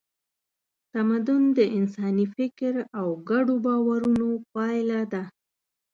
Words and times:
تمدن 0.93 1.41
د 1.57 1.59
انساني 1.77 2.25
فکر 2.35 2.73
او 2.99 3.07
ګډو 3.29 3.55
باورونو 3.65 4.29
پایله 4.53 5.01
ده. 5.13 5.23